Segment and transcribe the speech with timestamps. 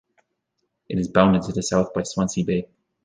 [0.89, 2.67] It is bounded to the south by Swansea Bay.